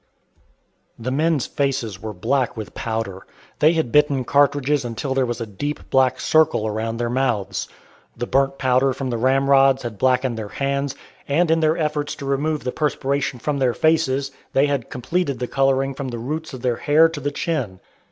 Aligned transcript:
The 0.97 1.11
men's 1.11 1.45
faces 1.45 2.01
were 2.01 2.11
black 2.11 2.57
with 2.57 2.73
powder. 2.73 3.27
They 3.59 3.73
had 3.73 3.91
bitten 3.91 4.23
cartridges 4.23 4.83
until 4.83 5.13
there 5.13 5.27
was 5.27 5.39
a 5.39 5.45
deep 5.45 5.91
black 5.91 6.19
circle 6.19 6.65
around 6.65 6.97
their 6.97 7.07
mouths. 7.11 7.67
The 8.17 8.25
burnt 8.25 8.57
powder 8.57 8.93
from 8.93 9.11
the 9.11 9.19
ramrods 9.19 9.83
had 9.83 9.99
blackened 9.99 10.39
their 10.39 10.47
hands, 10.47 10.95
and 11.27 11.51
in 11.51 11.59
their 11.59 11.77
efforts 11.77 12.15
to 12.15 12.25
remove 12.25 12.63
the 12.63 12.71
perspiration 12.71 13.37
from 13.37 13.59
their 13.59 13.75
faces 13.75 14.31
they 14.53 14.65
had 14.65 14.89
completed 14.89 15.37
the 15.37 15.45
coloring 15.45 15.93
from 15.93 16.07
the 16.07 16.17
roots 16.17 16.51
of 16.51 16.63
the 16.63 16.77
hair 16.77 17.07
to 17.07 17.19
the 17.19 17.29
chin. 17.29 17.79